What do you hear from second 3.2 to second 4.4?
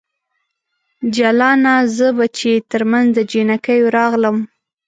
جنکیو راغلم